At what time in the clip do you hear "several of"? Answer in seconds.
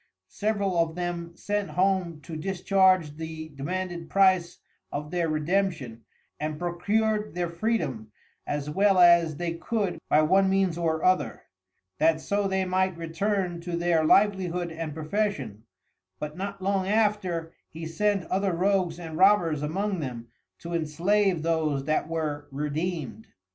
0.29-0.95